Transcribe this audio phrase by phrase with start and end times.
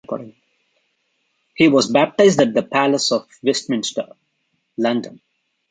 [1.53, 4.07] He was baptised at the Palace of Westminster,
[4.75, 5.21] London.